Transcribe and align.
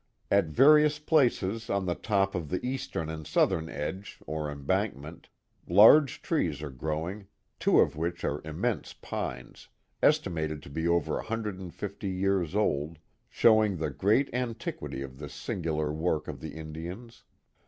At 0.31 0.45
various 0.45 0.97
places 0.97 1.69
on 1.69 1.85
the 1.85 1.93
top 1.93 2.33
of 2.33 2.49
the 2.49 2.65
eastern 2.65 3.07
and 3.07 3.27
southern 3.27 3.67
ridge, 3.67 4.17
or 4.25 4.49
embankment, 4.51 5.29
large 5.67 6.23
trees 6.23 6.63
are 6.63 6.71
growing, 6.71 7.27
two 7.59 7.79
of 7.81 7.95
which 7.95 8.23
are 8.23 8.41
immense 8.43 8.93
pines, 8.93 9.67
estimated 10.01 10.63
to 10.63 10.71
be 10.71 10.87
over 10.87 11.17
150 11.17 12.09
years 12.09 12.55
old, 12.55 12.97
showing 13.29 13.77
the 13.77 13.91
great 13.91 14.33
antiquity 14.33 15.03
of 15.03 15.19
this 15.19 15.35
singu 15.35 15.75
lar 15.77 15.93
work 15.93 16.27
of 16.27 16.39
the 16.39 16.55
Indians. 16.55 17.23